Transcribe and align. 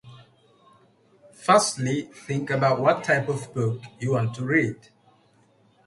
Firstly, 1.31 2.09
think 2.11 2.49
about 2.49 2.81
what 2.81 3.03
type 3.03 3.29
of 3.29 3.53
book 3.53 3.81
you 3.99 4.13
want 4.13 4.33
to 4.33 4.43
read. 4.43 4.89